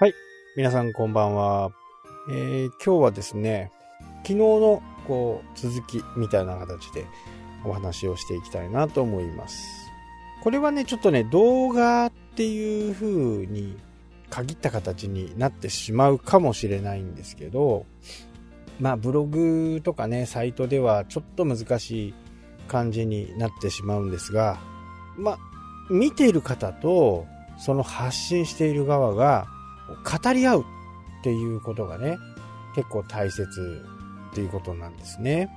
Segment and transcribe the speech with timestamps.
[0.00, 0.14] はい
[0.56, 1.72] 皆さんこんばんは。
[2.30, 3.72] えー、今日はですね、
[4.18, 7.04] 昨日のこう続きみたいな形で
[7.64, 9.90] お話をしていきたいなと思います。
[10.44, 13.76] これはね、ちょっとね、動画っていう風に
[14.30, 17.84] 限った形になってしまうかもしれないんですけど、
[18.78, 22.14] まあブログとかね、サイトではちょっと難しい
[22.68, 24.60] 感じになってしまうんですが、
[25.16, 25.38] まあ、
[25.90, 27.26] 見ている方と
[27.58, 29.48] その発信している側が
[29.94, 30.64] 語り合うっ
[31.22, 32.18] ていうことがね、
[32.74, 33.84] 結構大切
[34.30, 35.50] っていうことなんですね。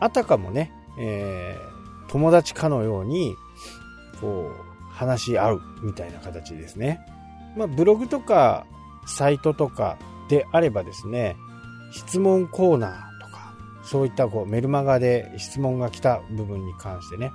[0.00, 3.34] あたかもね、えー、友達かのように、
[4.20, 7.00] こう、話し合うみたいな形ですね。
[7.56, 8.66] まあ、ブログとか、
[9.06, 11.36] サイトとかであればですね、
[11.92, 17.32] 質問コーナーとか、そういったこうメルマガで質問が来た部分に関してね、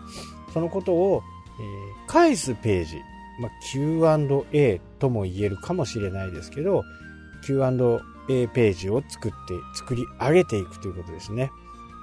[0.53, 1.23] そのことを、
[1.59, 3.01] えー、返すページ、
[3.39, 6.83] まあ、Q&A とも言えるかもしれないですけど、
[7.45, 9.37] Q&A ページを作って、
[9.75, 11.51] 作り上げていくということですね。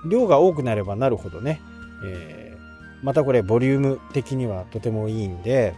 [0.07, 1.61] 量が多くなればなるほどね、
[2.05, 5.75] えー、またこれボリューム的にはとてもいいんで、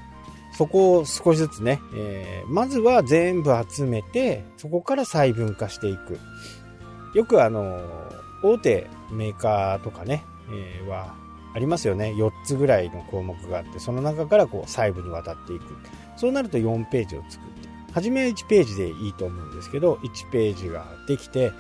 [0.56, 6.18] そこを少しずつね、えー、まずは全部集めて、そこから細分化していく。
[7.14, 7.80] よくあの、
[8.42, 11.14] 大手メーカーとかね、えー、は、
[11.56, 12.12] ありますよね。
[12.14, 15.64] 4つぐらいの項目があって、その中からこう細部にわたっていく。
[16.14, 21.52] そうなると4ページを作って、初めは1ページでいいと思うんですけど、1ページができて、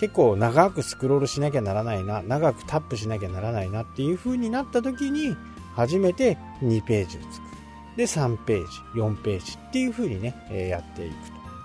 [0.00, 5.36] 結構長くスクロールしなきゃならないな、長くタップしなきゃならないなっていう風になった時に、
[5.76, 7.56] 初めて2ページを作る。
[7.96, 11.16] で、3ページ、4ページっていう風にね、えやっていく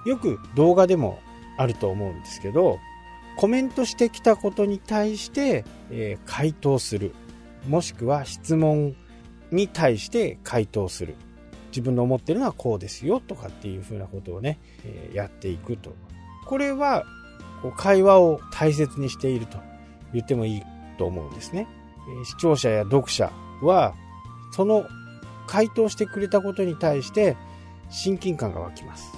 [0.03, 0.09] と。
[0.09, 1.19] よく動画でも
[1.57, 2.77] あると思うんですけど、
[3.37, 7.15] コメントしてきたことに対して、えー、回答する。
[7.67, 8.95] もしくは質問
[9.51, 11.15] に対して回答する。
[11.67, 15.93] 自分の思ってるのはこうですよとかっていうふうなことをね、え、やっていくと。
[16.45, 17.05] これは
[17.77, 19.57] 会話を大切にしていると
[20.13, 20.63] 言ってもいい
[20.97, 21.67] と思うんですね。
[22.25, 23.31] 視聴者や読者
[23.61, 23.93] は
[24.51, 24.85] その
[25.47, 27.37] 回答してくれたことに対して
[27.89, 29.13] 親近感が湧きます。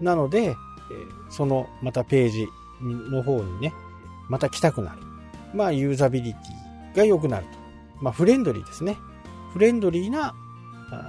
[0.00, 0.54] なので、
[1.30, 2.48] そのまたページ
[2.82, 3.72] の方にね、
[4.28, 4.98] また来たくなる。
[5.54, 7.46] まあユーザビリティが良くなる。
[8.00, 8.98] まあ、フレンドリーですね。
[9.52, 10.34] フレンドリーな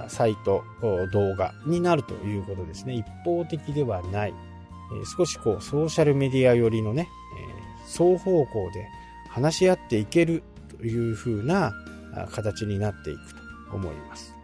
[0.08, 0.64] サイト、
[1.12, 2.94] 動画になるということですね。
[2.94, 4.34] 一方的ではない。
[5.16, 7.08] 少しこうソーシャルメディア寄りのね、
[7.86, 8.88] 双方向で
[9.28, 10.42] 話し合っていける
[10.78, 11.72] という風な
[12.32, 13.34] 形になっていく
[13.70, 14.34] と思います。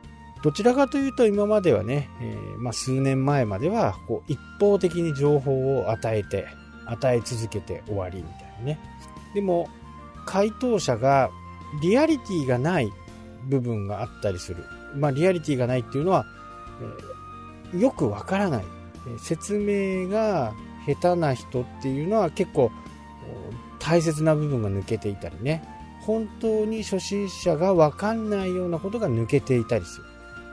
[0.43, 6.47] どちらかというと今まではね、え、まあ、数年前まではこう一方的に情報を与えて、
[6.87, 8.81] 与え続けて終わりみたいなね。
[9.35, 9.69] でも、
[10.27, 11.31] 回答者が
[11.81, 12.93] リアリティがない
[13.49, 14.65] 部分があったりする。
[14.95, 16.27] まあ、リアリティがないっていうのは、
[17.73, 18.65] えー、よくわからない。
[19.19, 20.53] 説明が
[20.87, 22.71] 下手な人っていうのは結構
[23.81, 25.65] 大切な部分が抜けていたりね。
[26.03, 30.05] 本当に初心者がわかんないようなことが抜けていたりする。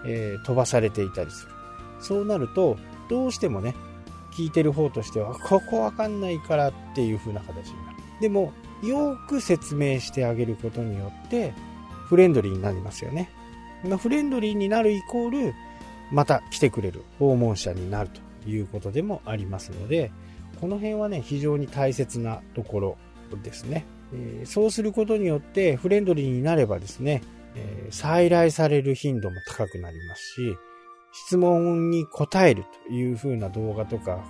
[0.06, 1.52] えー、飛ばされていたりする。
[2.00, 2.78] そうなると、
[3.10, 3.76] どうしてもね、
[4.32, 7.98] 聞いてる方としては、ここわかんないからっていう風な形になる。
[8.22, 8.54] でも、
[8.84, 11.54] よく説明してあげることによって
[12.08, 13.30] フレンドリーになりますよね。
[13.98, 15.54] フレンドリーになるイコール
[16.12, 18.10] また来てくれる訪問者になる
[18.44, 20.12] ということでもありますので
[20.60, 22.98] この辺はね非常に大切なところ
[23.44, 23.86] ですね。
[24.46, 27.22] そうすることによってフレンドリーになればですね、
[27.92, 30.58] 再来される頻度も高くなりますし
[31.12, 34.24] 質問に答えるという風な動画とか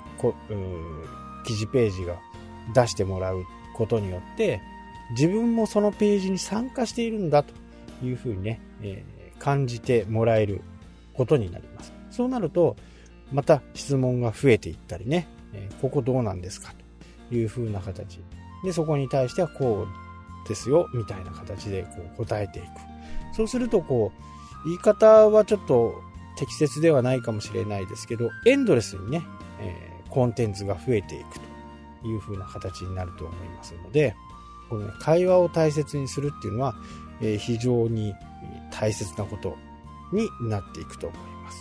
[1.46, 2.18] 記事ページが
[2.74, 3.46] 出してもらう
[3.80, 4.62] ことによって、
[5.12, 7.54] 自分もそのページに参加しているんだと
[8.06, 10.62] いうふうにね、えー、感じてもらえる
[11.14, 11.94] ことになります。
[12.12, 12.76] そうなると、
[13.32, 16.74] また質問が増えていったりね、えー、ここどうなんですか
[17.30, 18.20] というふうな形。
[18.64, 19.88] で、そこに対してはこ
[20.46, 22.68] うですよ、みたいな形でこう答えていく。
[23.36, 24.12] そうすると、こ
[24.66, 25.96] う、言い方はちょっと
[26.38, 29.24] 適切ではないかもしれないですけど、エンドレスにね、
[29.62, 31.49] えー、コンテンツが増えていくと。
[32.06, 34.16] いう風な形になると思いますので、
[34.70, 36.76] この、ね、会話を大切にするっていうのは、
[37.22, 38.14] えー、非常に
[38.72, 39.58] 大切なこと
[40.14, 41.58] になっていくと思います。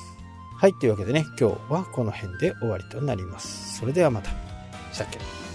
[0.56, 3.78] はい、というわけでね、今日はこの辺で終わりとなります。
[3.78, 4.30] それではまた。
[4.92, 5.47] したっけ